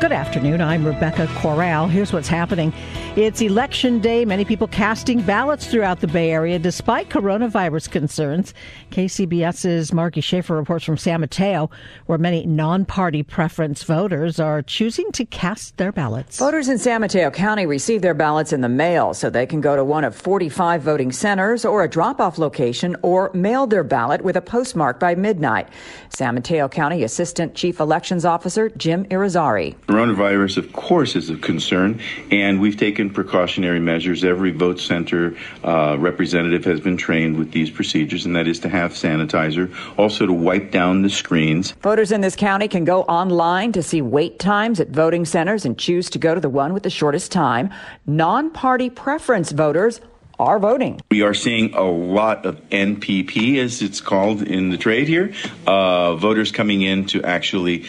[0.00, 0.62] Good afternoon.
[0.62, 1.86] I'm Rebecca Corral.
[1.86, 2.72] Here's what's happening.
[3.16, 4.24] It's election day.
[4.24, 8.54] Many people casting ballots throughout the Bay Area despite coronavirus concerns.
[8.92, 11.68] KCBS's Margie Schaefer reports from San Mateo,
[12.06, 16.38] where many non party preference voters are choosing to cast their ballots.
[16.38, 19.76] Voters in San Mateo County receive their ballots in the mail so they can go
[19.76, 24.22] to one of 45 voting centers or a drop off location or mail their ballot
[24.22, 25.68] with a postmark by midnight.
[26.08, 29.76] San Mateo County Assistant Chief Elections Officer Jim Irizarry.
[29.90, 34.22] Coronavirus, of course, is of concern, and we've taken precautionary measures.
[34.22, 38.68] Every vote center uh, representative has been trained with these procedures, and that is to
[38.68, 41.72] have sanitizer, also to wipe down the screens.
[41.82, 45.76] Voters in this county can go online to see wait times at voting centers and
[45.76, 47.68] choose to go to the one with the shortest time.
[48.06, 50.00] Non party preference voters
[50.38, 51.00] are voting.
[51.10, 55.34] We are seeing a lot of NPP, as it's called in the trade here,
[55.66, 57.86] uh, voters coming in to actually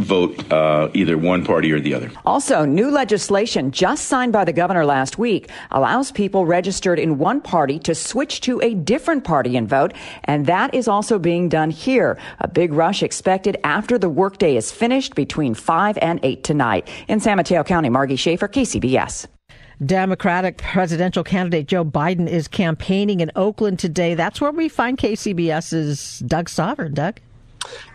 [0.00, 2.10] vote uh, either one party or the other.
[2.24, 7.40] Also, new legislation just signed by the governor last week allows people registered in one
[7.40, 9.92] party to switch to a different party and vote,
[10.24, 12.18] and that is also being done here.
[12.40, 16.88] A big rush expected after the workday is finished between 5 and 8 tonight.
[17.08, 19.26] In San Mateo County, Margie Schaefer, KCBS.
[19.84, 24.14] Democratic presidential candidate Joe Biden is campaigning in Oakland today.
[24.14, 26.92] That's where we find KCBS's Doug Sovern.
[26.92, 27.18] Doug?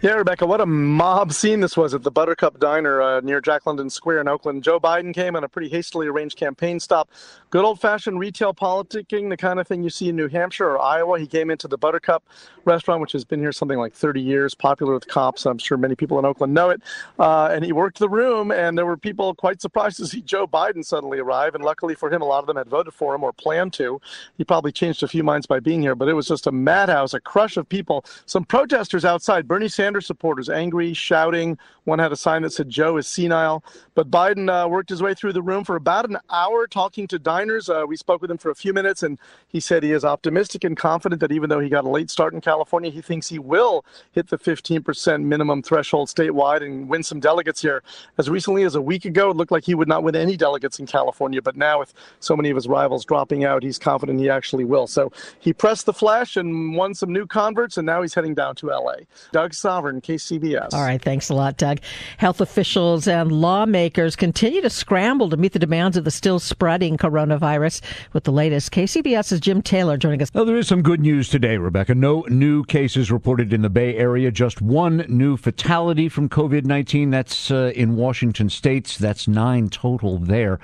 [0.02, 3.66] Yeah, Rebecca, what a mob scene this was at the Buttercup Diner uh, near Jack
[3.66, 4.64] London Square in Oakland.
[4.64, 7.09] Joe Biden came on a pretty hastily arranged campaign stop.
[7.56, 10.78] Good old fashioned retail politicking, the kind of thing you see in New Hampshire or
[10.78, 11.18] Iowa.
[11.18, 12.22] He came into the Buttercup
[12.66, 15.46] restaurant, which has been here something like 30 years, popular with cops.
[15.46, 16.82] I'm sure many people in Oakland know it.
[17.18, 20.46] Uh, and he worked the room, and there were people quite surprised to see Joe
[20.46, 21.56] Biden suddenly arrive.
[21.56, 24.02] And luckily for him, a lot of them had voted for him or planned to.
[24.38, 27.14] He probably changed a few minds by being here, but it was just a madhouse,
[27.14, 28.04] a crush of people.
[28.26, 29.48] Some protesters outside.
[29.48, 31.58] Bernie Sanders supporters angry, shouting.
[31.86, 33.64] One had a sign that said Joe is senile.
[33.94, 37.18] But Biden uh, worked his way through the room for about an hour talking to
[37.18, 37.44] diners.
[37.45, 40.63] Uh, we spoke with him for a few minutes, and he said he is optimistic
[40.63, 43.39] and confident that even though he got a late start in California, he thinks he
[43.39, 47.83] will hit the 15% minimum threshold statewide and win some delegates here.
[48.17, 50.79] As recently as a week ago, it looked like he would not win any delegates
[50.79, 54.29] in California, but now with so many of his rivals dropping out, he's confident he
[54.29, 54.88] actually will.
[54.88, 58.56] So he pressed the flash and won some new converts, and now he's heading down
[58.56, 58.95] to LA.
[59.31, 60.73] Doug Sovern, KCBS.
[60.73, 61.79] All right, thanks a lot, Doug.
[62.17, 66.97] Health officials and lawmakers continue to scramble to meet the demands of the still spreading
[66.97, 67.34] coronavirus.
[67.38, 67.81] Virus
[68.13, 70.29] with the latest, KCBS's Jim Taylor joining us.
[70.29, 71.96] There is some good news today, Rebecca.
[71.96, 77.09] No new cases reported in the Bay Area, just one new fatality from COVID 19.
[77.09, 78.97] That's uh, in Washington State.
[79.00, 80.59] That's nine total there.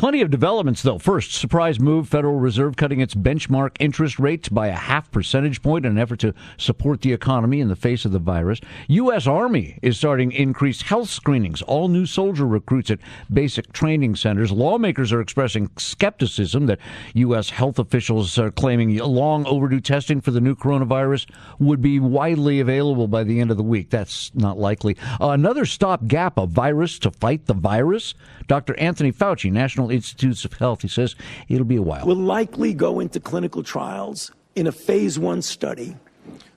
[0.00, 0.96] Plenty of developments, though.
[0.96, 5.84] First, surprise move Federal Reserve cutting its benchmark interest rate by a half percentage point
[5.84, 8.62] in an effort to support the economy in the face of the virus.
[8.88, 9.26] U.S.
[9.26, 11.60] Army is starting increased health screenings.
[11.60, 13.00] All new soldier recruits at
[13.30, 14.50] basic training centers.
[14.50, 16.78] Lawmakers are expressing skepticism that
[17.12, 17.50] U.S.
[17.50, 23.06] health officials are claiming long overdue testing for the new coronavirus would be widely available
[23.06, 23.90] by the end of the week.
[23.90, 24.96] That's not likely.
[25.20, 28.14] Uh, another stopgap, a virus to fight the virus.
[28.46, 28.74] Dr.
[28.80, 31.14] Anthony Fauci, National Institutes of Health, he says
[31.48, 32.06] it'll be a while.
[32.06, 35.96] Will likely go into clinical trials in a phase one study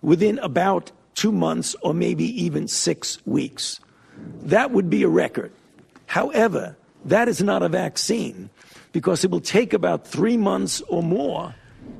[0.01, 3.79] within about two months or maybe even six weeks.
[4.43, 5.51] That would be a record.
[6.07, 6.75] However,
[7.05, 8.49] that is not a vaccine
[8.91, 11.55] because it will take about three months or more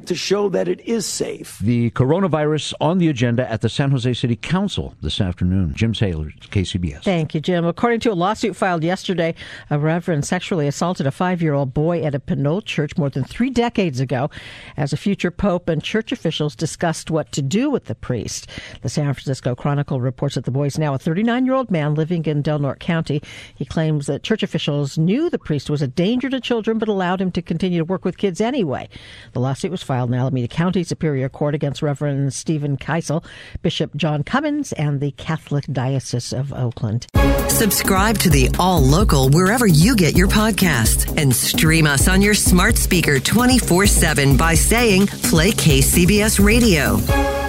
[0.08, 1.60] to show that it is safe.
[1.60, 5.74] The coronavirus on the agenda at the San Jose City Council this afternoon.
[5.76, 7.04] Jim Saylor, KCBS.
[7.04, 7.66] Thank you, Jim.
[7.66, 9.36] According to a lawsuit filed yesterday,
[9.70, 13.24] a reverend sexually assaulted a five year old boy at a Pinole church more than
[13.24, 14.30] three decades ago
[14.78, 18.50] as a future pope and church officials discussed what to do with the priest.
[18.82, 21.96] The San Francisco Chronicle reports that the boy is now a 39 year old man
[21.96, 23.22] living in Del Norte County.
[23.56, 27.22] He claims that church officials knew the priest was a danger to children but allowed
[27.22, 28.90] him to continue to work with kids anyway.
[29.34, 33.24] The lawsuit was filed in Alameda County Superior Court against Reverend Stephen Kiesle,
[33.62, 37.06] Bishop John Cummins, and the Catholic Diocese of Oakland.
[37.48, 42.34] Subscribe to the All Local wherever you get your podcasts and stream us on your
[42.34, 47.43] smart speaker 24 7 by saying Play KCBS Radio.